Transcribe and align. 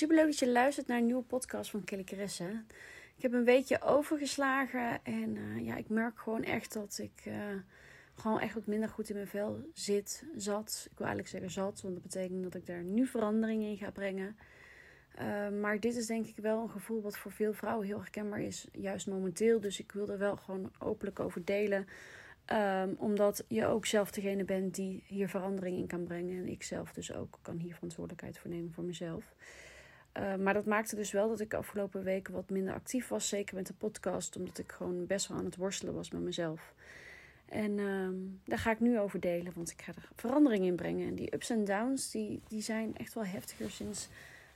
superleuk 0.00 0.26
dat 0.26 0.38
je 0.38 0.48
luistert 0.48 0.86
naar 0.86 0.98
een 0.98 1.06
nieuwe 1.06 1.22
podcast 1.22 1.70
van 1.70 1.84
Kelly 1.84 2.04
Caresse. 2.04 2.62
Ik 3.16 3.22
heb 3.22 3.32
een 3.32 3.44
weekje 3.44 3.82
overgeslagen 3.82 5.04
en 5.04 5.36
uh, 5.36 5.66
ja, 5.66 5.76
ik 5.76 5.88
merk 5.88 6.18
gewoon 6.18 6.42
echt 6.42 6.72
dat 6.72 6.98
ik 7.02 7.26
uh, 7.26 7.34
gewoon 8.14 8.40
echt 8.40 8.54
wat 8.54 8.66
minder 8.66 8.88
goed 8.88 9.08
in 9.08 9.14
mijn 9.14 9.28
vel 9.28 9.60
zit, 9.74 10.24
zat. 10.36 10.86
Ik 10.90 10.98
wil 10.98 11.06
eigenlijk 11.06 11.28
zeggen 11.28 11.50
zat, 11.50 11.80
want 11.80 11.94
dat 11.94 12.02
betekent 12.02 12.42
dat 12.42 12.54
ik 12.54 12.66
daar 12.66 12.82
nu 12.82 13.06
verandering 13.06 13.62
in 13.62 13.76
ga 13.76 13.90
brengen. 13.90 14.36
Uh, 15.20 15.48
maar 15.60 15.80
dit 15.80 15.96
is 15.96 16.06
denk 16.06 16.26
ik 16.26 16.36
wel 16.36 16.62
een 16.62 16.70
gevoel 16.70 17.02
wat 17.02 17.16
voor 17.16 17.32
veel 17.32 17.52
vrouwen 17.52 17.86
heel 17.86 18.00
herkenbaar 18.00 18.40
is, 18.40 18.66
juist 18.72 19.06
momenteel. 19.06 19.60
Dus 19.60 19.80
ik 19.80 19.92
wil 19.92 20.08
er 20.08 20.18
wel 20.18 20.36
gewoon 20.36 20.70
openlijk 20.78 21.20
over 21.20 21.44
delen. 21.44 21.86
Um, 22.52 22.94
omdat 22.98 23.44
je 23.48 23.66
ook 23.66 23.86
zelf 23.86 24.10
degene 24.10 24.44
bent 24.44 24.74
die 24.74 25.02
hier 25.06 25.28
verandering 25.28 25.76
in 25.76 25.86
kan 25.86 26.04
brengen. 26.04 26.38
En 26.38 26.48
ik 26.48 26.62
zelf 26.62 26.92
dus 26.92 27.12
ook 27.12 27.38
kan 27.42 27.56
hier 27.56 27.74
verantwoordelijkheid 27.74 28.38
voor 28.38 28.50
nemen 28.50 28.72
voor 28.72 28.84
mezelf. 28.84 29.34
Uh, 30.18 30.34
maar 30.34 30.54
dat 30.54 30.64
maakte 30.64 30.96
dus 30.96 31.12
wel 31.12 31.28
dat 31.28 31.40
ik 31.40 31.50
de 31.50 31.56
afgelopen 31.56 32.02
weken 32.02 32.32
wat 32.32 32.50
minder 32.50 32.74
actief 32.74 33.08
was. 33.08 33.28
Zeker 33.28 33.54
met 33.54 33.66
de 33.66 33.74
podcast. 33.74 34.36
Omdat 34.36 34.58
ik 34.58 34.72
gewoon 34.72 35.06
best 35.06 35.28
wel 35.28 35.38
aan 35.38 35.44
het 35.44 35.56
worstelen 35.56 35.94
was 35.94 36.10
met 36.10 36.22
mezelf. 36.22 36.74
En 37.44 37.78
um, 37.78 38.40
daar 38.44 38.58
ga 38.58 38.70
ik 38.70 38.80
nu 38.80 38.98
over 38.98 39.20
delen. 39.20 39.52
Want 39.54 39.70
ik 39.70 39.82
ga 39.82 39.92
er 39.92 40.08
verandering 40.14 40.64
in 40.64 40.76
brengen. 40.76 41.08
En 41.08 41.14
die 41.14 41.34
ups 41.34 41.50
en 41.50 41.64
downs 41.64 42.10
die, 42.10 42.40
die 42.48 42.62
zijn 42.62 42.96
echt 42.96 43.14
wel 43.14 43.24
heftiger 43.24 43.70
sinds 43.70 44.08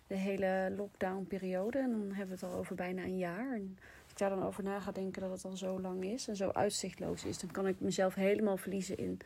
de 0.07 0.15
hele 0.15 0.73
lockdown 0.77 1.25
periode. 1.29 1.79
En 1.79 1.91
dan 1.91 2.01
hebben 2.01 2.39
we 2.39 2.47
het 2.47 2.55
al 2.55 2.59
over 2.59 2.75
bijna 2.75 3.03
een 3.03 3.19
jaar. 3.19 3.53
En 3.53 3.79
ik 4.15 4.21
daar 4.21 4.31
dan 4.31 4.45
over 4.45 4.63
na 4.63 4.81
ga 4.81 4.93
denken 4.93 5.23
dat 5.23 5.31
het 5.31 5.45
al 5.45 5.57
zo 5.57 5.81
lang 5.81 6.05
is 6.05 6.29
en 6.29 6.37
zo 6.37 6.51
uitzichtloos 6.51 7.25
is, 7.25 7.39
dan 7.39 7.51
kan 7.51 7.67
ik 7.67 7.81
mezelf 7.81 8.15
helemaal 8.15 8.57
verliezen 8.57 8.97
in 8.97 9.19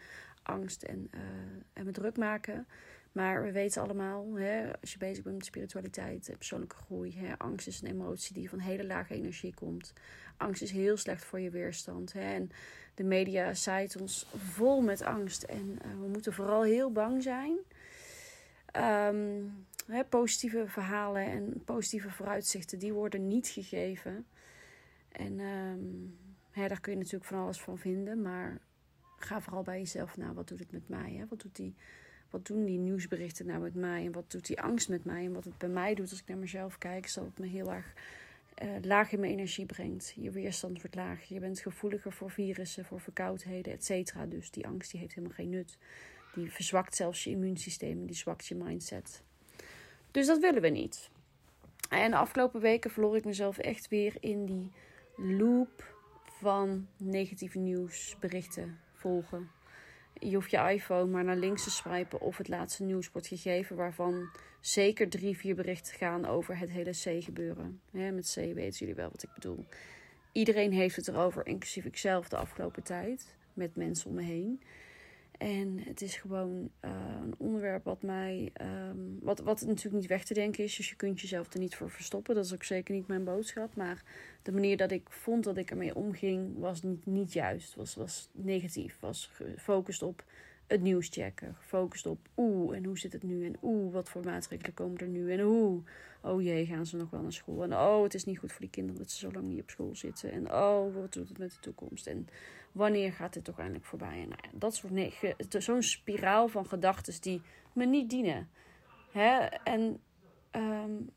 angst 0.43 0.83
en, 0.83 1.11
uh, 1.15 1.21
en 1.73 1.85
me 1.85 1.91
druk 1.91 2.17
maken. 2.17 2.67
Maar 3.19 3.43
we 3.43 3.53
weten 3.53 3.83
allemaal, 3.83 4.35
hè, 4.35 4.81
als 4.81 4.93
je 4.93 4.99
bezig 4.99 5.23
bent 5.23 5.37
met 5.37 5.45
spiritualiteit, 5.45 6.31
persoonlijke 6.37 6.77
groei, 6.77 7.19
hè, 7.19 7.39
angst 7.39 7.67
is 7.67 7.81
een 7.81 7.89
emotie 7.89 8.35
die 8.35 8.49
van 8.49 8.59
hele 8.59 8.87
lage 8.87 9.15
energie 9.15 9.55
komt. 9.55 9.93
Angst 10.37 10.63
is 10.63 10.71
heel 10.71 10.97
slecht 10.97 11.25
voor 11.25 11.41
je 11.41 11.51
weerstand. 11.51 12.13
Hè, 12.13 12.21
en 12.21 12.51
de 12.95 13.05
media 13.05 13.55
zaait 13.55 14.01
ons 14.01 14.27
vol 14.37 14.81
met 14.81 15.03
angst. 15.03 15.43
En 15.43 15.79
uh, 15.85 16.01
we 16.01 16.07
moeten 16.07 16.33
vooral 16.33 16.63
heel 16.63 16.93
bang 16.93 17.23
zijn. 17.23 17.57
Um, 18.77 19.67
hè, 19.87 20.05
positieve 20.05 20.65
verhalen 20.67 21.27
en 21.27 21.63
positieve 21.65 22.11
vooruitzichten, 22.11 22.79
die 22.79 22.93
worden 22.93 23.29
niet 23.29 23.49
gegeven. 23.49 24.27
En 25.09 25.41
um, 25.41 26.19
ja, 26.53 26.69
daar 26.69 26.81
kun 26.81 26.93
je 26.93 26.99
natuurlijk 26.99 27.31
van 27.31 27.39
alles 27.39 27.61
van 27.61 27.79
vinden. 27.79 28.23
Maar 28.23 28.61
ga 29.17 29.41
vooral 29.41 29.63
bij 29.63 29.79
jezelf 29.79 30.17
na. 30.17 30.33
Wat 30.33 30.49
doet 30.49 30.59
het 30.59 30.73
met 30.73 30.89
mij? 30.89 31.13
Hè? 31.13 31.25
Wat, 31.29 31.41
doet 31.41 31.57
die, 31.57 31.75
wat 32.31 32.47
doen 32.47 32.65
die 32.65 32.79
nieuwsberichten 32.79 33.47
nou 33.47 33.61
met 33.61 33.75
mij? 33.75 34.05
En 34.05 34.13
wat 34.13 34.31
doet 34.31 34.47
die 34.47 34.61
angst 34.61 34.89
met 34.89 35.05
mij? 35.05 35.25
En 35.25 35.33
wat 35.33 35.45
het 35.45 35.59
bij 35.59 35.69
mij 35.69 35.95
doet 35.95 36.11
als 36.11 36.21
ik 36.21 36.29
naar 36.29 36.39
mezelf 36.39 36.79
kijk, 36.79 37.05
is 37.05 37.15
dat 37.15 37.25
het 37.25 37.39
me 37.39 37.47
heel 37.47 37.73
erg 37.73 37.93
uh, 38.63 38.71
laag 38.83 39.13
in 39.13 39.21
mijn 39.21 39.33
energie 39.33 39.67
brengt. 39.67 40.13
Je 40.17 40.31
weerstand 40.31 40.81
wordt 40.81 40.97
laag. 40.97 41.23
Je 41.23 41.41
bent 41.41 41.61
gevoeliger 41.61 42.13
voor 42.13 42.31
virussen, 42.31 42.85
voor 42.85 43.01
verkoudheden, 43.01 43.73
et 43.73 43.85
cetera. 43.85 44.27
Dus 44.27 44.51
die 44.51 44.67
angst 44.67 44.91
die 44.91 45.01
heeft 45.01 45.15
helemaal 45.15 45.37
geen 45.37 45.51
nut. 45.51 45.79
Die 46.35 46.51
verzwakt 46.51 46.97
zelfs 46.97 47.25
je 47.25 47.31
immuunsysteem. 47.31 48.07
Die 48.07 48.17
zwakt 48.17 48.47
je 48.47 48.55
mindset. 48.55 49.23
Dus 50.11 50.27
dat 50.27 50.39
willen 50.39 50.63
we 50.63 50.69
niet. 50.69 51.11
En 51.91 52.11
de 52.11 52.17
afgelopen 52.17 52.61
weken 52.61 52.91
verloor 52.91 53.17
ik 53.17 53.25
mezelf 53.25 53.59
echt 53.59 53.89
weer 53.89 54.17
in 54.21 54.45
die 54.45 54.71
loop 55.17 55.97
van 56.25 56.89
negatieve 56.97 57.59
nieuwsberichten 57.59 58.79
volgen. 58.93 59.51
Je 60.21 60.35
hoeft 60.35 60.51
je 60.51 60.71
iPhone 60.73 61.11
maar 61.11 61.25
naar 61.25 61.37
links 61.37 61.65
te 61.65 61.71
swipen 61.71 62.21
of 62.21 62.37
het 62.37 62.49
laatste 62.49 62.83
nieuws 62.83 63.11
wordt 63.11 63.27
gegeven, 63.27 63.77
waarvan 63.77 64.31
zeker 64.61 65.09
drie, 65.09 65.37
vier 65.37 65.55
berichten 65.55 65.95
gaan 65.95 66.27
over 66.27 66.59
het 66.59 66.71
hele 66.71 66.91
C-gebeuren. 66.91 67.81
met 67.91 68.33
C 68.35 68.35
weten 68.35 68.79
jullie 68.79 68.95
wel 68.95 69.11
wat 69.11 69.23
ik 69.23 69.35
bedoel. 69.35 69.67
Iedereen 70.33 70.73
heeft 70.73 70.97
het 70.97 71.09
erover, 71.09 71.47
inclusief 71.47 71.85
ikzelf 71.85 72.29
de 72.29 72.37
afgelopen 72.37 72.83
tijd, 72.83 73.37
met 73.53 73.77
mensen 73.77 74.11
om 74.11 74.15
me 74.17 74.23
heen. 74.23 74.63
En 75.39 75.79
het 75.79 76.01
is 76.01 76.17
gewoon 76.17 76.71
uh, 76.85 76.91
een 77.23 77.35
onderwerp 77.39 77.85
wat 77.85 78.03
mij. 78.03 78.53
Um, 78.91 79.19
wat, 79.23 79.41
wat 79.41 79.61
natuurlijk 79.61 79.95
niet 79.95 80.07
weg 80.07 80.25
te 80.25 80.35
denken 80.35 80.65
is. 80.65 80.77
Dus 80.77 80.89
je 80.89 80.97
kunt 80.97 81.21
jezelf 81.21 81.53
er 81.53 81.61
niet 81.61 81.75
voor 81.77 81.91
verstoppen. 81.91 82.35
Dat 82.35 82.45
is 82.45 82.55
ook 82.55 82.65
zeker 82.65 82.95
niet 82.95 83.07
mijn 83.07 83.25
boodschap. 83.25 83.77
Maar 83.77 84.03
de 84.43 84.53
manier 84.53 84.77
dat 84.77 84.91
ik 84.91 85.11
vond 85.11 85.45
dat 85.45 85.57
ik 85.57 85.71
ermee 85.71 85.95
omging, 85.95 86.59
was 86.59 86.83
niet, 86.83 87.07
niet 87.07 87.33
juist. 87.33 87.75
Was, 87.75 87.95
was 87.95 88.29
negatief. 88.33 88.97
Was 89.01 89.31
gefocust 89.33 90.03
op 90.03 90.25
het 90.67 90.83
nieuws 90.83 91.09
checken. 91.09 91.55
Gefocust 91.55 92.07
op 92.07 92.29
oeh, 92.37 92.77
en 92.77 92.85
hoe 92.85 92.99
zit 92.99 93.13
het 93.13 93.23
nu? 93.23 93.45
En 93.45 93.57
oeh, 93.63 93.93
wat 93.93 94.09
voor 94.09 94.25
maatregelen 94.25 94.75
komen 94.75 94.99
er 94.99 95.09
nu? 95.09 95.33
En 95.33 95.41
oeh, 95.41 95.85
oh 96.23 96.43
jee, 96.43 96.67
gaan 96.67 96.87
ze 96.87 96.97
nog 96.97 97.11
wel 97.11 97.23
naar 97.23 97.33
school? 97.33 97.63
En 97.63 97.73
oh, 97.73 98.03
het 98.03 98.15
is 98.15 98.25
niet 98.25 98.39
goed 98.39 98.53
voor 98.53 98.61
die 98.61 98.71
kinderen 98.71 99.01
dat 99.01 99.11
ze 99.11 99.19
zo 99.19 99.33
lang 99.33 99.47
niet 99.47 99.61
op 99.61 99.71
school 99.71 99.97
zitten. 99.97 100.33
En 100.33 100.53
oh, 100.53 100.95
wat 100.95 101.13
doet 101.13 101.29
het 101.29 101.39
met 101.39 101.51
de 101.51 101.61
toekomst? 101.61 102.07
En 102.07 102.29
wanneer 102.73 103.13
gaat 103.13 103.33
dit 103.33 103.45
toch 103.45 103.59
eindelijk 103.59 103.85
voorbij? 103.85 104.21
En 104.23 104.29
nou 104.29 104.41
dat 104.53 104.75
soort 104.75 104.93
nee, 104.93 105.15
zo'n 105.49 105.83
spiraal 105.83 106.49
van 106.49 106.67
gedachten 106.67 107.21
die 107.21 107.43
me 107.73 107.85
niet 107.85 108.11
dienen. 108.11 108.49
Hè? 109.13 109.37
En, 109.65 110.01
um, 110.53 111.11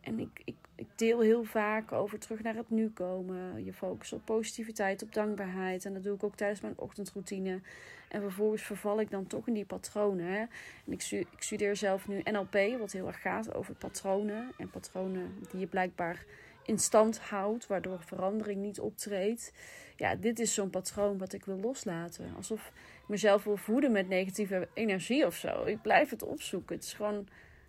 en 0.00 0.18
ik, 0.18 0.40
ik, 0.44 0.56
ik 0.74 0.88
deel 0.96 1.20
heel 1.20 1.44
vaak 1.44 1.92
over 1.92 2.18
terug 2.18 2.42
naar 2.42 2.54
het 2.54 2.70
nu 2.70 2.90
komen. 2.90 3.64
Je 3.64 3.72
focus 3.72 4.12
op 4.12 4.24
positiviteit, 4.24 5.02
op 5.02 5.12
dankbaarheid. 5.12 5.84
En 5.84 5.94
dat 5.94 6.02
doe 6.02 6.14
ik 6.14 6.24
ook 6.24 6.36
tijdens 6.36 6.60
mijn 6.60 6.78
ochtendroutine. 6.78 7.60
En 8.08 8.20
vervolgens 8.20 8.62
verval 8.62 9.00
ik 9.00 9.10
dan 9.10 9.26
toch 9.26 9.46
in 9.46 9.54
die 9.54 9.64
patronen. 9.64 10.26
Hè? 10.26 10.38
En 10.86 10.92
ik, 10.92 11.10
ik 11.10 11.42
studeer 11.42 11.76
zelf 11.76 12.08
nu 12.08 12.22
NLP, 12.22 12.78
wat 12.78 12.92
heel 12.92 13.06
erg 13.06 13.20
gaat 13.20 13.54
over 13.54 13.74
patronen. 13.74 14.52
En 14.58 14.70
patronen 14.70 15.34
die 15.50 15.60
je 15.60 15.66
blijkbaar 15.66 16.24
in 16.64 16.78
stand 16.78 17.20
houdt, 17.20 17.66
waardoor 17.66 18.00
verandering 18.00 18.60
niet 18.60 18.80
optreedt. 18.80 19.52
Ja, 19.96 20.14
dit 20.14 20.38
is 20.38 20.54
zo'n 20.54 20.70
patroon 20.70 21.18
wat 21.18 21.32
ik 21.32 21.44
wil 21.44 21.58
loslaten. 21.58 22.32
Alsof 22.36 22.66
ik 22.66 23.08
mezelf 23.08 23.44
wil 23.44 23.56
voeden 23.56 23.92
met 23.92 24.08
negatieve 24.08 24.68
energie 24.74 25.26
of 25.26 25.34
zo. 25.34 25.64
Ik 25.64 25.82
blijf 25.82 26.10
het 26.10 26.22
opzoeken. 26.22 26.76
Het 26.76 26.84
is 26.84 26.92
gewoon. 26.92 27.28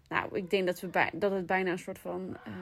Nou, 0.09 0.37
ik 0.37 0.49
denk 0.49 0.65
dat, 0.65 0.79
we 0.79 0.87
bij, 0.87 1.09
dat 1.13 1.31
het 1.31 1.45
bijna 1.45 1.71
een 1.71 1.79
soort 1.79 1.99
van 1.99 2.37
uh, 2.47 2.53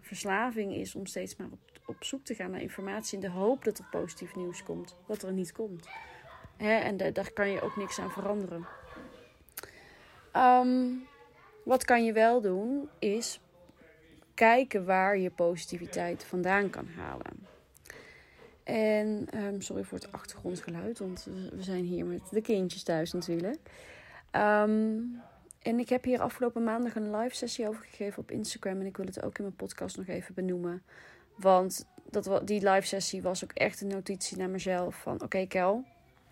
verslaving 0.00 0.74
is 0.74 0.94
om 0.94 1.06
steeds 1.06 1.36
maar 1.36 1.46
op, 1.50 1.80
op 1.86 2.04
zoek 2.04 2.24
te 2.24 2.34
gaan 2.34 2.50
naar 2.50 2.60
informatie 2.60 3.14
in 3.14 3.20
de 3.20 3.30
hoop 3.30 3.64
dat 3.64 3.78
er 3.78 3.84
positief 3.90 4.34
nieuws 4.34 4.62
komt, 4.62 4.96
wat 5.06 5.22
er 5.22 5.32
niet 5.32 5.52
komt. 5.52 5.88
Hè? 6.56 6.74
En 6.74 6.96
daar 6.96 7.32
kan 7.32 7.50
je 7.50 7.60
ook 7.60 7.76
niks 7.76 7.98
aan 7.98 8.10
veranderen. 8.10 8.66
Um, 10.36 11.06
wat 11.64 11.84
kan 11.84 12.04
je 12.04 12.12
wel 12.12 12.40
doen, 12.40 12.88
is 12.98 13.40
kijken 14.34 14.84
waar 14.84 15.18
je 15.18 15.30
positiviteit 15.30 16.24
vandaan 16.24 16.70
kan 16.70 16.86
halen. 16.86 17.46
En 18.62 19.28
um, 19.34 19.60
sorry 19.60 19.84
voor 19.84 19.98
het 19.98 20.12
achtergrondgeluid, 20.12 20.98
want 20.98 21.28
we 21.52 21.62
zijn 21.62 21.84
hier 21.84 22.04
met 22.04 22.22
de 22.30 22.40
kindjes 22.40 22.82
thuis 22.82 23.12
natuurlijk. 23.12 23.58
Um, 24.32 25.22
en 25.64 25.78
ik 25.78 25.88
heb 25.88 26.04
hier 26.04 26.20
afgelopen 26.20 26.64
maandag 26.64 26.94
een 26.94 27.16
live 27.16 27.34
sessie 27.34 27.68
over 27.68 27.84
gegeven 27.84 28.22
op 28.22 28.30
Instagram. 28.30 28.80
En 28.80 28.86
ik 28.86 28.96
wil 28.96 29.06
het 29.06 29.22
ook 29.22 29.38
in 29.38 29.44
mijn 29.44 29.56
podcast 29.56 29.96
nog 29.96 30.06
even 30.06 30.34
benoemen. 30.34 30.82
Want 31.36 31.86
dat, 32.10 32.40
die 32.44 32.70
live 32.70 32.86
sessie 32.86 33.22
was 33.22 33.44
ook 33.44 33.52
echt 33.52 33.80
een 33.80 33.88
notitie 33.88 34.36
naar 34.36 34.50
mezelf. 34.50 34.94
Van 34.94 35.22
oké 35.22 35.46
Kel, 35.46 35.84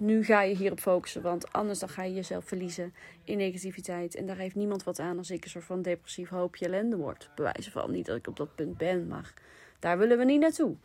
nu 0.02 0.24
ga 0.24 0.42
je 0.42 0.56
hierop 0.56 0.80
focussen. 0.80 1.22
Want 1.22 1.52
anders 1.52 1.78
dan 1.78 1.88
ga 1.88 2.02
je 2.02 2.14
jezelf 2.14 2.44
verliezen 2.44 2.94
in 3.24 3.36
negativiteit. 3.36 4.14
En 4.14 4.26
daar 4.26 4.36
heeft 4.36 4.54
niemand 4.54 4.84
wat 4.84 4.98
aan 4.98 5.18
als 5.18 5.30
ik 5.30 5.44
een 5.44 5.50
soort 5.50 5.64
van 5.64 5.82
depressief 5.82 6.28
hoopje 6.28 6.66
ellende 6.66 6.96
word. 6.96 7.30
Bewijzen 7.34 7.72
van 7.72 7.90
niet 7.90 8.06
dat 8.06 8.16
ik 8.16 8.26
op 8.26 8.36
dat 8.36 8.54
punt 8.54 8.76
ben. 8.76 9.06
Maar 9.06 9.34
daar 9.78 9.98
willen 9.98 10.18
we 10.18 10.24
niet 10.24 10.40
naartoe. 10.40 10.76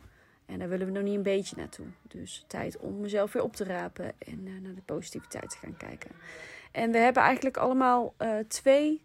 En 0.46 0.58
daar 0.58 0.68
willen 0.68 0.86
we 0.86 0.92
nog 0.92 1.02
niet 1.02 1.14
een 1.14 1.22
beetje 1.22 1.56
naartoe. 1.56 1.86
Dus 2.02 2.44
tijd 2.46 2.78
om 2.78 3.00
mezelf 3.00 3.32
weer 3.32 3.42
op 3.42 3.56
te 3.56 3.64
rapen 3.64 4.12
en 4.18 4.46
uh, 4.46 4.60
naar 4.60 4.74
de 4.74 4.82
positiviteit 4.84 5.50
te 5.50 5.56
gaan 5.56 5.76
kijken. 5.76 6.10
En 6.72 6.90
we 6.90 6.98
hebben 6.98 7.22
eigenlijk 7.22 7.56
allemaal 7.56 8.14
uh, 8.18 8.38
twee 8.48 9.02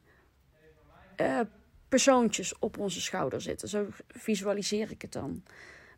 uh, 1.21 1.39
persoontjes 1.87 2.59
op 2.59 2.77
onze 2.77 3.01
schouder 3.01 3.41
zitten. 3.41 3.67
Zo 3.67 3.87
visualiseer 4.07 4.91
ik 4.91 5.01
het 5.01 5.11
dan. 5.11 5.43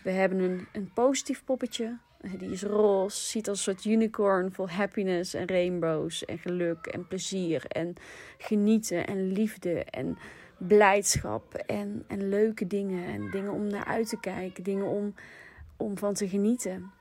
We 0.03 0.11
hebben 0.11 0.39
een, 0.39 0.67
een 0.73 0.93
positief 0.93 1.43
poppetje. 1.43 1.97
Die 2.37 2.51
is 2.51 2.63
roze, 2.63 3.21
ziet 3.21 3.47
als 3.49 3.57
een 3.57 3.63
soort 3.73 3.85
unicorn 3.85 4.51
vol 4.51 4.69
happiness 4.69 5.33
en 5.33 5.47
rainbows 5.47 6.25
en 6.25 6.37
geluk 6.37 6.85
en 6.85 7.07
plezier 7.07 7.65
en 7.67 7.93
genieten 8.37 9.07
en 9.07 9.31
liefde 9.31 9.83
en 9.83 10.17
blijdschap 10.57 11.53
en, 11.53 12.03
en 12.07 12.29
leuke 12.29 12.67
dingen 12.67 13.05
en 13.05 13.31
dingen 13.31 13.51
om 13.51 13.67
naar 13.67 13.85
uit 13.85 14.09
te 14.09 14.19
kijken, 14.19 14.63
dingen 14.63 14.87
om, 14.87 15.15
om 15.77 15.97
van 15.97 16.13
te 16.13 16.29
genieten. 16.29 16.91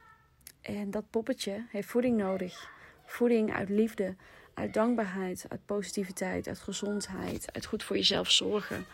En 0.60 0.90
dat 0.90 1.10
poppetje 1.10 1.66
heeft 1.70 1.88
voeding 1.88 2.16
nodig. 2.16 2.72
Voeding 3.04 3.52
uit 3.52 3.68
liefde, 3.68 4.14
uit 4.54 4.74
dankbaarheid, 4.74 5.44
uit 5.48 5.66
positiviteit, 5.66 6.48
uit 6.48 6.58
gezondheid, 6.58 7.52
uit 7.52 7.66
goed 7.66 7.82
voor 7.82 7.96
jezelf 7.96 8.30
zorgen, 8.30 8.84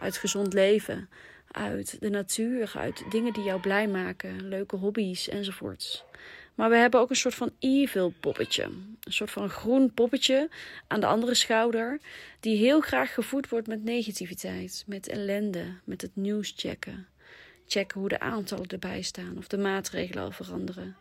uit 0.00 0.16
gezond 0.16 0.52
leven, 0.52 1.08
uit 1.52 2.00
de 2.00 2.10
natuur, 2.10 2.72
uit 2.76 3.04
dingen 3.10 3.32
die 3.32 3.42
jou 3.42 3.60
blij 3.60 3.88
maken, 3.88 4.48
leuke 4.48 4.76
hobby's 4.76 5.28
enzovoorts. 5.28 6.04
Maar 6.54 6.70
we 6.70 6.76
hebben 6.76 7.00
ook 7.00 7.10
een 7.10 7.16
soort 7.16 7.34
van 7.34 7.52
evil 7.58 8.12
poppetje. 8.20 8.62
Een 8.62 9.12
soort 9.12 9.30
van 9.30 9.50
groen 9.50 9.92
poppetje 9.94 10.48
aan 10.86 11.00
de 11.00 11.06
andere 11.06 11.34
schouder. 11.34 12.00
Die 12.40 12.56
heel 12.56 12.80
graag 12.80 13.14
gevoed 13.14 13.48
wordt 13.48 13.66
met 13.66 13.84
negativiteit, 13.84 14.84
met 14.86 15.08
ellende, 15.08 15.64
met 15.84 16.02
het 16.02 16.16
nieuws 16.16 16.52
checken. 16.56 17.06
Checken 17.66 18.00
hoe 18.00 18.08
de 18.08 18.20
aantallen 18.20 18.66
erbij 18.66 19.02
staan 19.02 19.36
of 19.36 19.46
de 19.46 19.58
maatregelen 19.58 20.24
al 20.24 20.30
veranderen. 20.30 20.96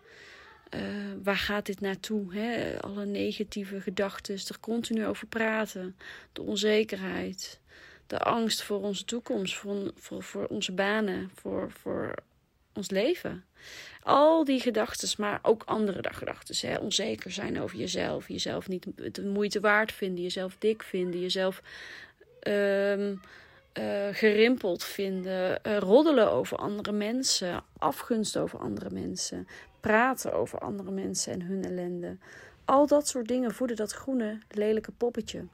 Uh, 0.75 0.81
waar 1.23 1.38
gaat 1.38 1.65
dit 1.65 1.81
naartoe? 1.81 2.33
Hè? 2.33 2.79
Alle 2.81 3.05
negatieve 3.05 3.81
gedachten, 3.81 4.35
er 4.35 4.59
continu 4.59 5.05
over 5.05 5.27
praten. 5.27 5.95
De 6.33 6.41
onzekerheid, 6.41 7.59
de 8.07 8.19
angst 8.19 8.63
voor 8.63 8.81
onze 8.81 9.06
toekomst, 9.06 9.56
voor, 9.56 10.24
voor, 10.24 10.45
onze 10.45 10.71
banen, 10.71 11.31
voor, 11.36 11.71
voor 11.71 12.13
ons 12.74 12.89
leven. 12.89 13.45
Al 14.04 14.44
die 14.44 14.59
gedachten, 14.59 15.09
maar 15.18 15.39
ook 15.42 15.63
andere 15.65 16.13
gedachten. 16.13 16.81
Onzeker 16.81 17.31
zijn 17.31 17.62
over 17.62 17.77
jezelf, 17.77 18.27
jezelf 18.27 18.68
niet 18.68 18.86
de 19.12 19.25
moeite 19.25 19.59
waard 19.59 19.92
vinden, 19.92 20.24
jezelf 20.24 20.56
dik 20.59 20.83
vinden, 20.83 21.19
jezelf 21.19 21.62
um, 22.48 23.21
gerimpeld 24.12 24.83
vinden, 24.83 25.59
uh, 25.63 25.77
roddelen 25.77 26.31
over 26.31 26.57
andere 26.57 26.92
mensen, 26.92 27.63
afgunst 27.77 28.38
over 28.38 28.59
andere 28.59 28.89
mensen, 28.89 29.48
praten 29.80 30.33
over 30.33 30.59
andere 30.59 30.92
mensen 30.92 31.33
en 31.33 31.42
hun 31.42 31.63
ellende. 31.63 32.18
Al 32.65 32.88
dat 32.88 33.07
soort 33.07 33.27
dingen 33.27 33.54
voeden 33.54 33.75
dat 33.75 33.92
groene, 33.92 34.38
lelijke 34.50 34.92
poppetje. 34.92 35.45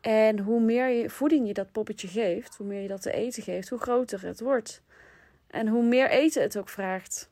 En 0.00 0.38
hoe 0.38 0.60
meer 0.60 1.10
voeding 1.10 1.46
je 1.46 1.54
dat 1.54 1.72
poppetje 1.72 2.08
geeft, 2.08 2.56
hoe 2.56 2.66
meer 2.66 2.82
je 2.82 2.88
dat 2.88 3.02
te 3.02 3.12
eten 3.12 3.42
geeft, 3.42 3.68
hoe 3.68 3.78
groter 3.78 4.26
het 4.26 4.40
wordt. 4.40 4.82
En 5.46 5.68
hoe 5.68 5.84
meer 5.84 6.10
eten 6.10 6.42
het 6.42 6.58
ook 6.58 6.68
vraagt. 6.68 7.30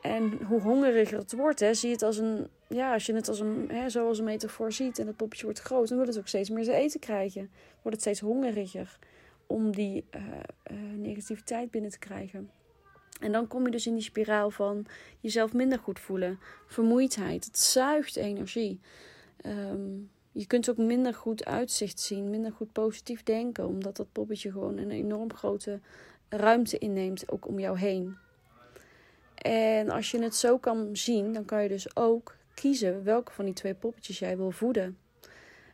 En 0.00 0.42
hoe 0.42 0.60
hongeriger 0.60 1.18
het 1.18 1.32
wordt, 1.32 1.60
hè, 1.60 1.74
zie 1.74 1.88
je 1.88 1.94
het 1.94 2.02
als 2.02 2.18
een, 2.18 2.48
ja, 2.68 2.92
als 2.92 3.06
je 3.06 3.14
het 3.14 3.28
als 3.28 3.40
een, 3.40 3.68
hè, 3.70 3.90
zoals 3.90 4.18
een 4.18 4.24
metafoor 4.24 4.72
ziet 4.72 4.98
en 4.98 5.06
het 5.06 5.16
poppetje 5.16 5.44
wordt 5.44 5.60
groot, 5.60 5.88
dan 5.88 5.96
wordt 5.96 6.12
het 6.12 6.20
ook 6.22 6.28
steeds 6.28 6.50
meer 6.50 6.64
te 6.64 6.72
eten 6.72 7.00
krijgen. 7.00 7.50
Wordt 7.72 7.90
het 7.90 8.00
steeds 8.00 8.20
hongeriger 8.20 8.98
om 9.46 9.70
die 9.70 10.04
uh, 10.16 10.22
uh, 10.70 10.76
negativiteit 10.96 11.70
binnen 11.70 11.90
te 11.90 11.98
krijgen. 11.98 12.50
En 13.20 13.32
dan 13.32 13.46
kom 13.46 13.64
je 13.64 13.70
dus 13.70 13.86
in 13.86 13.94
die 13.94 14.02
spiraal 14.02 14.50
van 14.50 14.86
jezelf 15.20 15.52
minder 15.52 15.78
goed 15.78 16.00
voelen, 16.00 16.38
vermoeidheid. 16.66 17.44
Het 17.44 17.58
zuigt 17.58 18.16
energie. 18.16 18.80
Um, 19.46 20.10
je 20.32 20.46
kunt 20.46 20.70
ook 20.70 20.76
minder 20.76 21.14
goed 21.14 21.44
uitzicht 21.44 22.00
zien, 22.00 22.30
minder 22.30 22.52
goed 22.52 22.72
positief 22.72 23.22
denken, 23.22 23.66
omdat 23.66 23.96
dat 23.96 24.12
poppetje 24.12 24.50
gewoon 24.50 24.78
een 24.78 24.90
enorm 24.90 25.32
grote 25.34 25.80
ruimte 26.28 26.78
inneemt, 26.78 27.30
ook 27.30 27.48
om 27.48 27.58
jou 27.58 27.78
heen. 27.78 28.16
En 29.34 29.90
als 29.90 30.10
je 30.10 30.22
het 30.22 30.34
zo 30.34 30.58
kan 30.58 30.88
zien, 30.96 31.32
dan 31.32 31.44
kan 31.44 31.62
je 31.62 31.68
dus 31.68 31.96
ook 31.96 32.36
kiezen 32.54 33.04
welke 33.04 33.32
van 33.32 33.44
die 33.44 33.54
twee 33.54 33.74
poppetjes 33.74 34.18
jij 34.18 34.36
wil 34.36 34.50
voeden. 34.50 34.98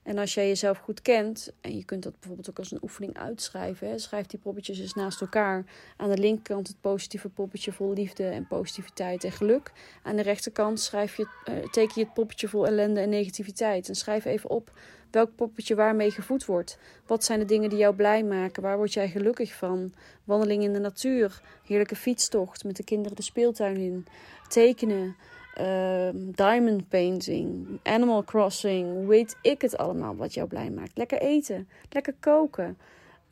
En 0.08 0.18
als 0.18 0.34
jij 0.34 0.48
jezelf 0.48 0.78
goed 0.78 1.02
kent, 1.02 1.52
en 1.60 1.76
je 1.76 1.84
kunt 1.84 2.02
dat 2.02 2.12
bijvoorbeeld 2.12 2.50
ook 2.50 2.58
als 2.58 2.70
een 2.70 2.82
oefening 2.82 3.18
uitschrijven, 3.18 3.88
hè, 3.88 3.98
schrijf 3.98 4.26
die 4.26 4.38
poppetjes 4.38 4.78
eens 4.78 4.94
naast 4.94 5.20
elkaar. 5.20 5.64
Aan 5.96 6.10
de 6.10 6.18
linkerkant 6.18 6.68
het 6.68 6.80
positieve 6.80 7.28
poppetje 7.28 7.72
vol 7.72 7.92
liefde 7.92 8.24
en 8.24 8.46
positiviteit 8.46 9.24
en 9.24 9.32
geluk. 9.32 9.72
Aan 10.02 10.16
de 10.16 10.22
rechterkant 10.22 10.80
schrijf 10.80 11.16
je, 11.16 11.22
uh, 11.22 11.54
teken 11.70 11.92
je 11.94 12.04
het 12.04 12.14
poppetje 12.14 12.48
vol 12.48 12.66
ellende 12.66 13.00
en 13.00 13.08
negativiteit. 13.08 13.88
En 13.88 13.94
schrijf 13.94 14.24
even 14.24 14.50
op 14.50 14.72
welk 15.10 15.34
poppetje 15.34 15.74
waarmee 15.74 16.10
gevoed 16.10 16.44
wordt. 16.44 16.78
Wat 17.06 17.24
zijn 17.24 17.38
de 17.38 17.44
dingen 17.44 17.68
die 17.68 17.78
jou 17.78 17.94
blij 17.94 18.24
maken? 18.24 18.62
Waar 18.62 18.76
word 18.76 18.92
jij 18.92 19.08
gelukkig 19.08 19.54
van? 19.54 19.92
Wandeling 20.24 20.62
in 20.62 20.72
de 20.72 20.80
natuur, 20.80 21.42
heerlijke 21.64 21.96
fietstocht 21.96 22.64
met 22.64 22.76
de 22.76 22.84
kinderen 22.84 23.16
de 23.16 23.22
speeltuin 23.22 23.76
in, 23.76 24.06
tekenen. 24.48 25.16
Uh, 25.60 26.08
diamond 26.14 26.88
painting, 26.88 27.66
Animal 27.82 28.24
Crossing, 28.24 29.06
weet 29.06 29.36
ik 29.42 29.62
het 29.62 29.76
allemaal 29.76 30.16
wat 30.16 30.34
jou 30.34 30.48
blij 30.48 30.70
maakt. 30.70 30.96
Lekker 30.96 31.20
eten, 31.20 31.68
lekker 31.90 32.14
koken, 32.20 32.78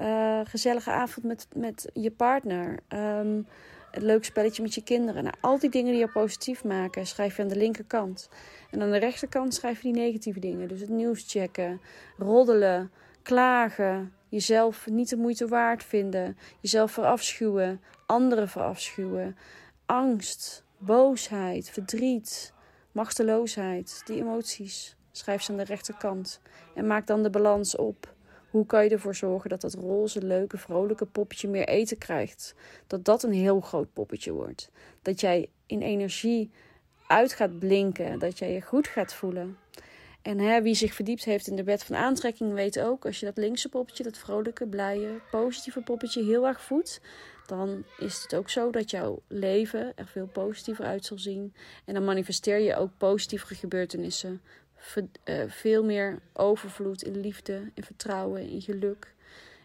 uh, 0.01 0.41
gezellige 0.45 0.91
avond 0.91 1.27
met, 1.27 1.49
met 1.55 1.91
je 1.93 2.11
partner, 2.11 2.79
um, 2.89 3.47
een 3.93 4.05
leuk 4.05 4.25
spelletje 4.25 4.63
met 4.63 4.75
je 4.75 4.83
kinderen. 4.83 5.23
Nou, 5.23 5.35
al 5.41 5.59
die 5.59 5.71
dingen 5.71 5.91
die 5.91 6.01
je 6.01 6.09
positief 6.09 6.65
maken, 6.65 7.07
schrijf 7.07 7.37
je 7.37 7.43
aan 7.43 7.49
de 7.49 7.57
linkerkant. 7.57 8.29
En 8.71 8.83
aan 8.83 8.91
de 8.91 8.99
rechterkant 8.99 9.55
schrijf 9.55 9.83
je 9.83 9.93
die 9.93 10.03
negatieve 10.03 10.41
dingen. 10.41 10.69
Dus 10.69 10.81
het 10.81 10.89
nieuws 10.89 11.25
checken, 11.27 11.81
roddelen, 12.19 12.91
klagen, 13.23 14.13
jezelf 14.29 14.87
niet 14.87 15.09
de 15.09 15.17
moeite 15.17 15.49
waard 15.49 15.85
vinden, 15.85 16.37
jezelf 16.61 16.93
verafschuwen, 16.93 17.81
anderen 18.07 18.49
verafschuwen, 18.49 19.37
angst, 19.87 20.65
boosheid, 20.79 21.71
verdriet, 21.71 22.53
machteloosheid, 22.93 24.03
die 24.05 24.17
emoties. 24.17 24.97
Schrijf 25.11 25.43
ze 25.43 25.51
aan 25.51 25.59
de 25.59 25.65
rechterkant 25.65 26.41
en 26.75 26.87
maak 26.87 27.07
dan 27.07 27.23
de 27.23 27.31
balans 27.31 27.77
op. 27.77 28.15
Hoe 28.51 28.67
kan 28.67 28.85
je 28.85 28.91
ervoor 28.91 29.15
zorgen 29.15 29.51
dat 29.51 29.61
dat 29.61 29.75
roze, 29.75 30.23
leuke, 30.23 30.59
vrolijke 30.59 31.07
poppetje 31.07 31.49
meer 31.49 31.69
eten 31.69 31.99
krijgt? 31.99 32.55
Dat 32.87 33.05
dat 33.05 33.23
een 33.23 33.33
heel 33.33 33.61
groot 33.61 33.93
poppetje 33.93 34.33
wordt. 34.33 34.71
Dat 35.03 35.21
jij 35.21 35.49
in 35.67 35.83
energie 35.83 36.51
uit 37.07 37.33
gaat 37.33 37.59
blinken, 37.59 38.19
dat 38.19 38.39
jij 38.39 38.53
je 38.53 38.63
goed 38.63 38.89
gaat 38.89 39.15
voelen. 39.15 39.59
En 40.23 40.39
hè, 40.39 40.63
wie 40.63 40.75
zich 40.75 40.95
verdiept 40.95 41.25
heeft 41.25 41.47
in 41.47 41.57
de 41.57 41.65
wet 41.65 41.85
van 41.85 41.97
aantrekking 41.97 42.53
weet 42.53 42.81
ook, 42.81 43.07
als 43.07 43.21
je 43.21 43.27
dat 43.27 43.37
linkse 43.37 43.69
poppetje, 43.69 44.03
dat 44.03 44.19
vrolijke, 44.19 44.67
blije, 44.67 45.21
positieve 45.31 45.81
poppetje 45.81 46.25
heel 46.25 46.47
erg 46.47 46.61
voedt, 46.61 47.01
dan 47.47 47.85
is 47.99 48.23
het 48.23 48.35
ook 48.35 48.51
zo 48.51 48.71
dat 48.71 48.91
jouw 48.91 49.23
leven 49.27 49.93
er 49.97 50.07
veel 50.07 50.27
positiever 50.27 50.85
uit 50.85 51.05
zal 51.05 51.19
zien. 51.19 51.55
En 51.85 51.95
dan 51.95 52.05
manifesteer 52.05 52.59
je 52.59 52.77
ook 52.77 52.91
positievere 52.97 53.55
gebeurtenissen. 53.55 54.41
Eh, 55.25 55.43
veel 55.47 55.85
meer 55.85 56.19
overvloed 56.33 57.03
in 57.03 57.21
liefde, 57.21 57.71
in 57.75 57.85
vertrouwen, 57.85 58.49
in 58.49 58.63
geluk, 58.63 59.15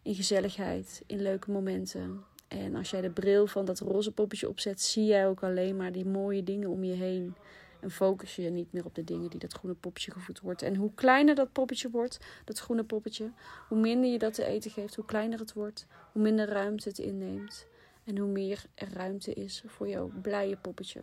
in 0.03 0.15
gezelligheid, 0.15 1.03
in 1.05 1.21
leuke 1.21 1.51
momenten. 1.51 2.23
En 2.47 2.75
als 2.75 2.89
jij 2.89 3.01
de 3.01 3.09
bril 3.09 3.47
van 3.47 3.65
dat 3.65 3.79
roze 3.79 4.11
poppetje 4.11 4.49
opzet, 4.49 4.81
zie 4.81 5.05
jij 5.05 5.27
ook 5.27 5.43
alleen 5.43 5.77
maar 5.77 5.91
die 5.91 6.05
mooie 6.05 6.43
dingen 6.43 6.69
om 6.69 6.83
je 6.83 6.93
heen. 6.93 7.35
En 7.81 7.91
focus 7.91 8.35
je 8.35 8.49
niet 8.49 8.73
meer 8.73 8.85
op 8.85 8.95
de 8.95 9.03
dingen 9.03 9.29
die 9.29 9.39
dat 9.39 9.53
groene 9.53 9.75
poppetje 9.75 10.11
gevoed 10.11 10.39
wordt. 10.39 10.61
En 10.61 10.75
hoe 10.75 10.91
kleiner 10.95 11.35
dat 11.35 11.51
poppetje 11.51 11.89
wordt, 11.89 12.19
dat 12.45 12.59
groene 12.59 12.83
poppetje, 12.83 13.31
hoe 13.67 13.79
minder 13.79 14.11
je 14.11 14.17
dat 14.17 14.33
te 14.33 14.45
eten 14.45 14.71
geeft, 14.71 14.95
hoe 14.95 15.05
kleiner 15.05 15.39
het 15.39 15.53
wordt, 15.53 15.85
hoe 16.11 16.21
minder 16.21 16.47
ruimte 16.47 16.89
het 16.89 16.99
inneemt. 16.99 17.65
En 18.03 18.17
hoe 18.17 18.31
meer 18.31 18.63
er 18.75 18.93
ruimte 18.93 19.33
is 19.33 19.63
voor 19.67 19.87
jouw 19.87 20.11
blije 20.21 20.57
poppetje. 20.57 21.01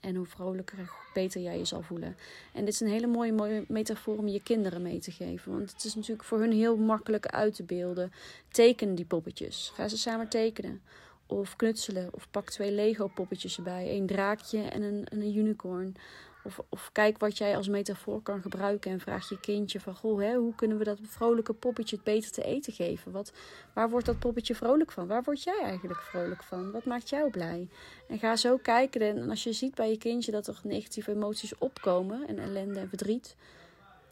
En 0.00 0.14
hoe 0.14 0.26
vrolijker 0.26 0.78
en 0.78 0.88
beter 1.14 1.40
jij 1.40 1.58
je 1.58 1.64
zal 1.64 1.82
voelen. 1.82 2.16
En 2.52 2.64
dit 2.64 2.74
is 2.74 2.80
een 2.80 2.88
hele 2.88 3.06
mooie, 3.06 3.32
mooie 3.32 3.64
metafoor 3.68 4.18
om 4.18 4.28
je 4.28 4.42
kinderen 4.42 4.82
mee 4.82 4.98
te 4.98 5.10
geven. 5.10 5.52
Want 5.52 5.72
het 5.72 5.84
is 5.84 5.94
natuurlijk 5.94 6.24
voor 6.24 6.40
hun 6.40 6.52
heel 6.52 6.76
makkelijk 6.76 7.26
uit 7.26 7.54
te 7.54 7.62
beelden. 7.62 8.12
Teken 8.48 8.94
die 8.94 9.04
poppetjes. 9.04 9.72
Ga 9.74 9.88
ze 9.88 9.98
samen 9.98 10.28
tekenen. 10.28 10.82
Of 11.30 11.56
knutselen. 11.56 12.08
Of 12.12 12.30
pak 12.30 12.50
twee 12.50 12.72
Lego 12.72 13.06
poppetjes 13.06 13.56
erbij. 13.56 13.96
Een 13.96 14.06
draakje 14.06 14.62
en 14.62 14.82
een, 14.82 15.06
een 15.10 15.36
unicorn. 15.36 15.96
Of, 16.44 16.60
of 16.68 16.90
kijk 16.92 17.18
wat 17.18 17.38
jij 17.38 17.56
als 17.56 17.68
metafoor 17.68 18.22
kan 18.22 18.42
gebruiken 18.42 18.90
en 18.90 19.00
vraag 19.00 19.28
je 19.28 19.40
kindje 19.40 19.80
van... 19.80 19.94
Goh, 19.94 20.20
hè, 20.20 20.34
hoe 20.34 20.54
kunnen 20.54 20.78
we 20.78 20.84
dat 20.84 20.98
vrolijke 21.02 21.52
poppetje 21.52 21.96
het 21.96 22.04
beter 22.04 22.30
te 22.30 22.42
eten 22.42 22.72
geven? 22.72 23.12
Wat, 23.12 23.32
waar 23.72 23.90
wordt 23.90 24.06
dat 24.06 24.18
poppetje 24.18 24.54
vrolijk 24.54 24.92
van? 24.92 25.06
Waar 25.06 25.22
word 25.22 25.42
jij 25.42 25.60
eigenlijk 25.62 26.00
vrolijk 26.00 26.42
van? 26.42 26.70
Wat 26.70 26.84
maakt 26.84 27.08
jou 27.08 27.30
blij? 27.30 27.68
En 28.08 28.18
ga 28.18 28.36
zo 28.36 28.56
kijken 28.56 29.00
en 29.00 29.30
als 29.30 29.42
je 29.44 29.52
ziet 29.52 29.74
bij 29.74 29.90
je 29.90 29.98
kindje 29.98 30.32
dat 30.32 30.46
er 30.46 30.60
negatieve 30.62 31.10
emoties 31.10 31.58
opkomen... 31.58 32.28
en 32.28 32.38
ellende 32.38 32.80
en 32.80 32.88
verdriet... 32.88 33.36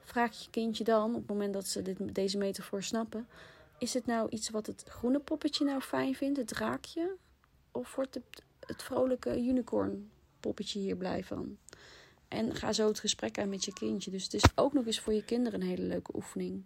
vraag 0.04 0.42
je 0.42 0.50
kindje 0.50 0.84
dan, 0.84 1.10
op 1.10 1.16
het 1.16 1.28
moment 1.28 1.52
dat 1.52 1.66
ze 1.66 1.82
dit, 1.82 2.14
deze 2.14 2.38
metafoor 2.38 2.82
snappen... 2.82 3.28
Is 3.78 3.94
het 3.94 4.06
nou 4.06 4.28
iets 4.28 4.50
wat 4.50 4.66
het 4.66 4.84
groene 4.88 5.20
poppetje 5.20 5.64
nou 5.64 5.80
fijn 5.80 6.14
vindt, 6.14 6.38
het 6.38 6.48
draakje? 6.48 7.16
Of 7.72 7.94
wordt 7.94 8.14
het, 8.14 8.42
het 8.60 8.82
vrolijke 8.82 9.38
unicorn 9.38 10.10
poppetje 10.40 10.80
hier 10.80 10.96
blij 10.96 11.24
van? 11.24 11.58
En 12.28 12.54
ga 12.54 12.72
zo 12.72 12.86
het 12.86 13.00
gesprek 13.00 13.38
aan 13.38 13.48
met 13.48 13.64
je 13.64 13.72
kindje. 13.72 14.10
Dus 14.10 14.24
het 14.24 14.34
is 14.34 14.44
ook 14.54 14.72
nog 14.72 14.86
eens 14.86 15.00
voor 15.00 15.12
je 15.12 15.24
kinderen 15.24 15.60
een 15.60 15.66
hele 15.66 15.82
leuke 15.82 16.14
oefening. 16.14 16.64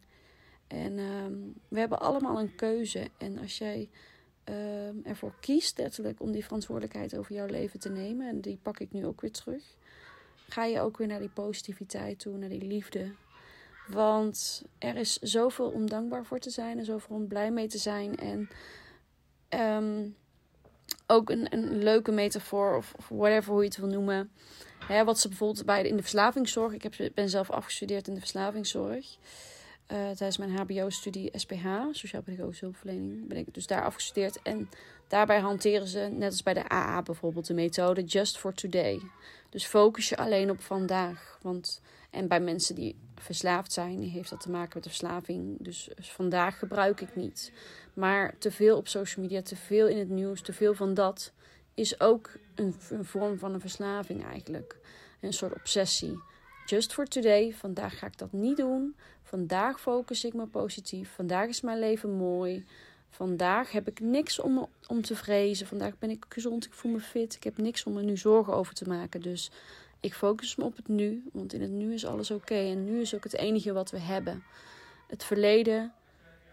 En 0.66 0.98
ehm, 0.98 1.34
we 1.68 1.78
hebben 1.78 2.00
allemaal 2.00 2.40
een 2.40 2.54
keuze. 2.54 3.10
En 3.18 3.38
als 3.38 3.58
jij 3.58 3.88
ehm, 4.44 4.94
ervoor 5.02 5.34
kiest, 5.40 5.78
letterlijk, 5.78 6.20
om 6.20 6.32
die 6.32 6.44
verantwoordelijkheid 6.44 7.16
over 7.16 7.34
jouw 7.34 7.46
leven 7.46 7.80
te 7.80 7.88
nemen, 7.88 8.28
en 8.28 8.40
die 8.40 8.58
pak 8.62 8.78
ik 8.78 8.92
nu 8.92 9.06
ook 9.06 9.20
weer 9.20 9.32
terug, 9.32 9.76
ga 10.48 10.64
je 10.64 10.80
ook 10.80 10.98
weer 10.98 11.06
naar 11.06 11.20
die 11.20 11.28
positiviteit 11.28 12.18
toe, 12.18 12.36
naar 12.36 12.48
die 12.48 12.66
liefde. 12.66 13.12
Want 13.92 14.62
er 14.78 14.96
is 14.96 15.16
zoveel 15.16 15.70
om 15.70 15.88
dankbaar 15.88 16.24
voor 16.24 16.38
te 16.38 16.50
zijn 16.50 16.78
en 16.78 16.84
zoveel 16.84 17.16
om 17.16 17.26
blij 17.26 17.50
mee 17.50 17.68
te 17.68 17.78
zijn. 17.78 18.16
En 18.16 18.50
ehm, 19.48 20.08
ook 21.06 21.30
een, 21.30 21.52
een 21.52 21.82
leuke 21.82 22.12
metafoor, 22.12 22.76
of, 22.76 22.94
of 22.96 23.08
whatever 23.08 23.52
hoe 23.52 23.62
je 23.62 23.68
het 23.68 23.76
wil 23.76 23.88
noemen 23.88 24.30
wat 25.04 25.18
ze 25.18 25.28
bijvoorbeeld 25.28 25.66
bij 25.66 25.82
in 25.82 25.96
de 25.96 26.02
verslavingszorg. 26.02 26.72
Ik 26.72 26.82
heb, 26.82 27.10
ben 27.14 27.28
zelf 27.28 27.50
afgestudeerd 27.50 28.08
in 28.08 28.14
de 28.14 28.20
verslavingszorg. 28.20 29.16
Tijdens 29.90 30.38
mijn 30.38 30.56
HBO-studie 30.56 31.30
SPH, 31.32 31.66
Sociaal 31.90 32.22
Pedagogische 32.22 32.64
Hulpverlening, 32.64 33.28
ben 33.28 33.38
ik 33.38 33.54
dus 33.54 33.66
daar 33.66 33.84
afgestudeerd. 33.84 34.42
En 34.42 34.68
daarbij 35.08 35.40
hanteren 35.40 35.86
ze, 35.86 35.98
net 35.98 36.30
als 36.30 36.42
bij 36.42 36.54
de 36.54 36.72
AA 36.72 37.02
bijvoorbeeld, 37.02 37.46
de 37.46 37.54
methode 37.54 38.04
Just 38.04 38.38
for 38.38 38.54
Today. 38.54 39.00
Dus 39.48 39.66
focus 39.66 40.08
je 40.08 40.16
alleen 40.16 40.50
op 40.50 40.60
vandaag. 40.60 41.38
Want, 41.42 41.80
en 42.10 42.28
bij 42.28 42.40
mensen 42.40 42.74
die 42.74 42.96
verslaafd 43.14 43.72
zijn, 43.72 44.02
heeft 44.02 44.30
dat 44.30 44.40
te 44.40 44.50
maken 44.50 44.70
met 44.74 44.86
verslaving. 44.86 45.56
Dus 45.58 45.90
vandaag 45.96 46.58
gebruik 46.58 47.00
ik 47.00 47.16
niet. 47.16 47.52
Maar 47.94 48.34
te 48.38 48.50
veel 48.50 48.76
op 48.76 48.88
social 48.88 49.24
media, 49.24 49.42
te 49.42 49.56
veel 49.56 49.86
in 49.86 49.98
het 49.98 50.08
nieuws, 50.08 50.42
te 50.42 50.52
veel 50.52 50.74
van 50.74 50.94
dat 50.94 51.32
is 51.74 52.00
ook 52.00 52.30
een 52.54 52.74
vorm 53.04 53.38
van 53.38 53.54
een 53.54 53.60
verslaving 53.60 54.24
eigenlijk. 54.24 54.76
Een 55.20 55.32
soort 55.32 55.54
obsessie. 55.54 56.20
Just 56.66 56.92
for 56.92 57.06
today. 57.06 57.52
Vandaag 57.52 57.98
ga 57.98 58.06
ik 58.06 58.18
dat 58.18 58.32
niet 58.32 58.56
doen. 58.56 58.96
Vandaag 59.30 59.80
focus 59.80 60.24
ik 60.24 60.34
me 60.34 60.46
positief. 60.46 61.10
Vandaag 61.14 61.48
is 61.48 61.60
mijn 61.60 61.78
leven 61.78 62.10
mooi. 62.10 62.64
Vandaag 63.10 63.72
heb 63.72 63.88
ik 63.88 64.00
niks 64.00 64.40
om, 64.40 64.68
om 64.86 65.02
te 65.02 65.16
vrezen. 65.16 65.66
Vandaag 65.66 65.98
ben 65.98 66.10
ik 66.10 66.24
gezond. 66.28 66.64
Ik 66.64 66.72
voel 66.72 66.92
me 66.92 67.00
fit. 67.00 67.34
Ik 67.34 67.44
heb 67.44 67.58
niks 67.58 67.84
om 67.84 67.92
me 67.92 68.02
nu 68.02 68.16
zorgen 68.16 68.54
over 68.54 68.74
te 68.74 68.88
maken. 68.88 69.20
Dus 69.20 69.50
ik 70.00 70.14
focus 70.14 70.56
me 70.56 70.64
op 70.64 70.76
het 70.76 70.88
nu. 70.88 71.22
Want 71.32 71.52
in 71.52 71.60
het 71.60 71.70
nu 71.70 71.92
is 71.92 72.06
alles 72.06 72.30
oké. 72.30 72.54
En 72.54 72.84
nu 72.84 73.00
is 73.00 73.14
ook 73.14 73.24
het 73.24 73.36
enige 73.36 73.72
wat 73.72 73.90
we 73.90 73.98
hebben. 73.98 74.42
Het 75.06 75.24
verleden. 75.24 75.92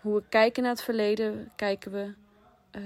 Hoe 0.01 0.15
we 0.15 0.23
kijken 0.29 0.63
naar 0.63 0.71
het 0.71 0.83
verleden. 0.83 1.51
Kijken 1.55 1.91
we 1.91 2.13
uh, 2.71 2.83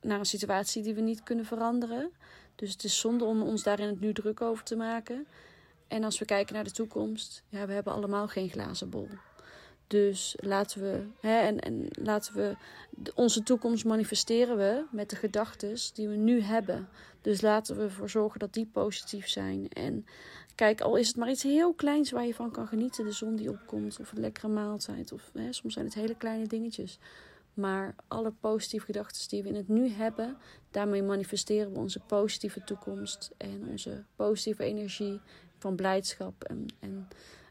naar 0.00 0.18
een 0.18 0.26
situatie 0.26 0.82
die 0.82 0.94
we 0.94 1.00
niet 1.00 1.22
kunnen 1.22 1.44
veranderen. 1.44 2.10
Dus 2.54 2.72
het 2.72 2.84
is 2.84 3.00
zonde 3.00 3.24
om 3.24 3.42
ons 3.42 3.62
daar 3.62 3.80
in 3.80 3.88
het 3.88 4.00
nu 4.00 4.12
druk 4.12 4.40
over 4.40 4.64
te 4.64 4.76
maken. 4.76 5.26
En 5.90 6.04
als 6.04 6.18
we 6.18 6.24
kijken 6.24 6.54
naar 6.54 6.64
de 6.64 6.70
toekomst, 6.70 7.42
ja, 7.48 7.66
we 7.66 7.72
hebben 7.72 7.92
allemaal 7.92 8.28
geen 8.28 8.50
glazen 8.50 8.90
bol. 8.90 9.08
Dus 9.86 10.36
laten 10.40 10.82
we, 10.82 11.06
hè, 11.20 11.38
en, 11.38 11.60
en 11.60 11.86
laten 11.90 12.34
we 12.34 12.56
onze 13.14 13.42
toekomst 13.42 13.84
manifesteren 13.84 14.56
we 14.56 14.84
met 14.90 15.10
de 15.10 15.16
gedachten 15.16 15.76
die 15.94 16.08
we 16.08 16.14
nu 16.14 16.40
hebben. 16.40 16.88
Dus 17.20 17.40
laten 17.40 17.76
we 17.76 17.82
ervoor 17.82 18.10
zorgen 18.10 18.38
dat 18.38 18.52
die 18.52 18.66
positief 18.72 19.28
zijn. 19.28 19.68
En 19.68 20.06
kijk, 20.54 20.80
al 20.80 20.96
is 20.96 21.06
het 21.06 21.16
maar 21.16 21.30
iets 21.30 21.42
heel 21.42 21.72
kleins 21.72 22.10
waar 22.10 22.26
je 22.26 22.34
van 22.34 22.50
kan 22.50 22.66
genieten. 22.66 23.04
De 23.04 23.12
zon 23.12 23.36
die 23.36 23.50
opkomt, 23.50 24.00
of 24.00 24.12
een 24.12 24.20
lekkere 24.20 24.48
maaltijd. 24.48 25.12
Of 25.12 25.30
hè, 25.32 25.52
soms 25.52 25.74
zijn 25.74 25.86
het 25.86 25.94
hele 25.94 26.16
kleine 26.16 26.46
dingetjes. 26.46 26.98
Maar 27.54 27.94
alle 28.08 28.32
positieve 28.40 28.86
gedachten 28.86 29.28
die 29.28 29.42
we 29.42 29.48
in 29.48 29.54
het 29.54 29.68
nu 29.68 29.88
hebben, 29.88 30.36
daarmee 30.70 31.02
manifesteren 31.02 31.72
we 31.72 31.78
onze 31.78 32.00
positieve 32.00 32.64
toekomst 32.64 33.30
en 33.36 33.66
onze 33.68 34.04
positieve 34.16 34.64
energie 34.64 35.20
van 35.60 35.76
blijdschap 35.76 36.44
en, 36.44 36.66
en 36.78 37.08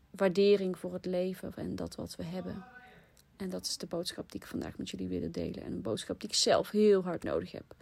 waardering 0.09 0.77
voor 0.77 0.93
het 0.93 1.05
leven 1.05 1.53
en 1.55 1.75
dat 1.75 1.95
wat 1.95 2.15
we 2.15 2.23
hebben. 2.23 2.63
En 3.39 3.49
dat 3.49 3.65
is 3.65 3.77
de 3.77 3.85
boodschap 3.85 4.31
die 4.31 4.41
ik 4.41 4.47
vandaag 4.47 4.77
met 4.77 4.89
jullie 4.89 5.07
willen 5.07 5.31
delen. 5.31 5.63
En 5.63 5.71
een 5.71 5.81
boodschap 5.81 6.19
die 6.19 6.29
ik 6.29 6.35
zelf 6.35 6.69
heel 6.69 7.03
hard 7.03 7.23
nodig 7.23 7.51
heb. 7.51 7.75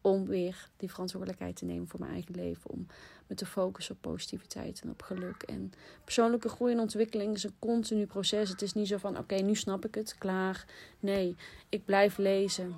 Om 0.00 0.26
weer 0.26 0.68
die 0.76 0.90
verantwoordelijkheid 0.90 1.56
te 1.56 1.64
nemen 1.64 1.88
voor 1.88 2.00
mijn 2.00 2.12
eigen 2.12 2.34
leven. 2.34 2.70
Om 2.70 2.86
me 3.26 3.34
te 3.34 3.46
focussen 3.46 3.94
op 3.94 4.00
positiviteit 4.00 4.80
en 4.82 4.90
op 4.90 5.02
geluk. 5.02 5.42
En 5.42 5.72
persoonlijke 6.04 6.48
groei 6.48 6.72
en 6.72 6.80
ontwikkeling 6.80 7.34
is 7.34 7.44
een 7.44 7.54
continu 7.58 8.06
proces. 8.06 8.48
Het 8.48 8.62
is 8.62 8.72
niet 8.72 8.88
zo 8.88 8.96
van: 8.96 9.18
oké, 9.18 9.34
nu 9.34 9.54
snap 9.54 9.84
ik 9.84 9.94
het, 9.94 10.14
klaar. 10.18 10.66
Nee, 11.00 11.36
ik 11.68 11.84
blijf 11.84 12.16
lezen, 12.16 12.76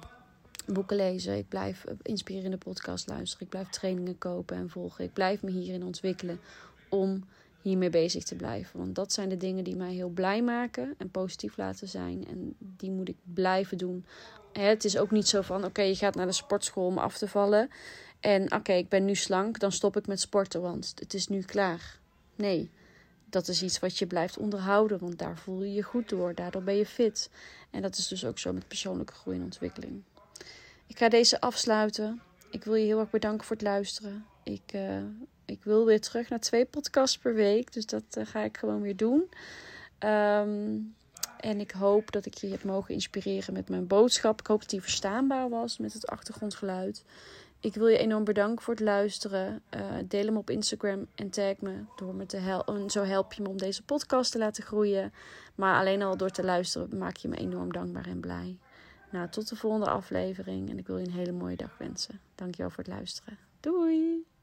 boeken 0.67 0.97
lezen. 0.97 1.37
Ik 1.37 1.49
blijf 1.49 1.85
inspirerende 2.03 2.59
podcast 2.59 3.09
luisteren. 3.09 3.45
Ik 3.45 3.51
blijf 3.51 3.69
trainingen 3.69 4.19
kopen 4.19 4.57
en 4.57 4.71
volgen. 4.71 5.05
Ik 5.05 5.13
blijf 5.13 5.43
me 5.43 5.51
hierin 5.51 5.85
ontwikkelen 5.85 6.41
om 6.95 7.25
hiermee 7.63 7.91
bezig 7.91 8.25
te 8.25 8.35
blijven. 8.35 8.79
Want 8.79 8.95
dat 8.95 9.13
zijn 9.13 9.29
de 9.29 9.37
dingen 9.37 9.65
die 9.65 9.77
mij 9.77 9.93
heel 9.93 10.09
blij 10.09 10.43
maken 10.43 10.95
en 10.99 11.11
positief 11.11 11.57
laten 11.57 11.89
zijn. 11.89 12.27
En 12.29 12.55
die 12.59 12.91
moet 12.91 13.09
ik 13.09 13.17
blijven 13.35 13.79
doen. 13.79 14.05
Het 14.53 14.85
is 14.85 14.99
ook 14.99 15.11
niet 15.11 15.29
zo 15.29 15.41
van: 15.41 15.65
oké, 15.65 15.83
je 15.83 15.97
gaat 15.97 16.15
naar 16.15 16.27
de 16.27 16.33
sportschool 16.33 16.87
om 16.87 16.99
af 16.99 17.19
te 17.19 17.29
vallen. 17.29 17.71
En 18.21 18.53
oké, 18.53 18.73
ik 18.73 18.89
ben 18.89 19.05
nu 19.05 19.15
slank, 19.15 19.59
dan 19.59 19.73
stop 19.73 19.97
ik 19.97 20.07
met 20.07 20.21
sporten, 20.21 20.61
want 20.61 20.93
het 20.99 21.15
is 21.15 21.29
nu 21.29 21.43
klaar. 21.43 21.99
Nee, 22.37 22.71
dat 23.31 23.49
is 23.49 23.63
iets 23.63 23.79
wat 23.79 23.99
je 23.99 24.07
blijft 24.07 24.39
onderhouden, 24.39 24.99
want 24.99 25.19
daar 25.19 25.39
voel 25.39 25.63
je 25.63 25.73
je 25.73 25.83
goed 25.83 26.09
door. 26.09 26.35
Daardoor 26.35 26.63
ben 26.63 26.77
je 26.77 26.87
fit. 26.87 27.31
En 27.71 27.83
dat 27.83 27.97
is 27.97 28.09
dus 28.09 28.25
ook 28.25 28.39
zo 28.39 28.53
met 28.53 28.69
persoonlijke 28.69 29.13
groei 29.13 29.37
en 29.37 29.43
ontwikkeling. 29.43 30.03
Ik 30.87 30.99
ga 30.99 31.09
deze 31.09 31.41
afsluiten. 31.41 32.21
Ik 32.51 32.65
wil 32.65 32.75
je 32.75 32.85
heel 32.85 32.99
erg 32.99 33.11
bedanken 33.11 33.47
voor 33.47 33.57
het 33.57 33.65
luisteren. 33.65 34.25
Ik, 34.43 34.73
uh, 34.75 35.03
ik 35.45 35.65
wil 35.65 35.85
weer 35.85 36.01
terug 36.01 36.29
naar 36.29 36.41
twee 36.41 36.65
podcasts 36.65 37.19
per 37.19 37.35
week. 37.35 37.73
Dus 37.73 37.87
dat 37.87 38.05
uh, 38.19 38.27
ga 38.27 38.41
ik 38.41 38.57
gewoon 38.57 38.81
weer 38.81 38.97
doen. 38.97 39.29
Um, 39.99 40.95
en 41.41 41.61
ik 41.61 41.71
hoop 41.71 42.13
dat 42.13 42.27
ik 42.27 42.35
je 42.35 42.49
heb 42.49 42.65
mogen 42.65 42.95
inspireren 42.95 43.55
met 43.55 43.69
mijn 43.69 43.87
boodschap. 43.87 44.41
Ik 44.41 44.47
hoop 44.47 44.61
dat 44.61 44.71
die 44.71 44.81
verstaanbaar 44.81 45.49
was 45.49 45.79
met 45.79 45.93
het 45.93 46.07
achtergrondgeluid. 46.07 47.05
Ik 47.61 47.75
wil 47.75 47.87
je 47.87 47.99
enorm 47.99 48.25
bedanken 48.25 48.65
voor 48.65 48.75
het 48.75 48.83
luisteren. 48.83 49.63
Uh, 49.75 49.81
deel 50.09 50.25
hem 50.25 50.37
op 50.37 50.51
Instagram 50.51 51.07
en 51.15 51.31
tag 51.31 51.61
me 51.61 51.85
door 51.97 52.15
me 52.15 52.27
te 52.27 52.37
helpen. 52.37 52.91
Zo 52.91 53.03
help 53.03 53.33
je 53.33 53.43
me 53.43 53.49
om 53.49 53.57
deze 53.57 53.83
podcast 53.83 54.33
te 54.33 54.39
laten 54.39 54.65
groeien. 54.65 55.13
Maar 55.55 55.79
alleen 55.79 56.03
al 56.03 56.17
door 56.17 56.31
te 56.31 56.45
luisteren 56.45 56.99
maak 56.99 57.17
je 57.17 57.29
me 57.29 57.37
enorm 57.37 57.73
dankbaar 57.73 58.07
en 58.07 58.21
blij. 58.21 58.59
Nou, 59.11 59.29
tot 59.29 59.49
de 59.49 59.57
volgende 59.57 59.91
aflevering. 59.91 60.71
En 60.71 60.79
ik 60.79 60.87
wil 60.87 60.99
je 60.99 61.07
een 61.07 61.13
hele 61.13 61.33
mooie 61.33 61.57
dag 61.57 61.79
wensen. 61.79 62.21
Dankjewel 62.35 62.71
voor 62.71 62.85
het 62.85 62.93
luisteren. 62.93 63.39
Doei! 63.61 64.34